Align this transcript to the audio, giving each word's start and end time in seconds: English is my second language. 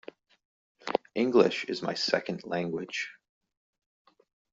English 1.13 1.65
is 1.65 1.83
my 1.83 1.93
second 1.93 2.43
language. 2.43 3.11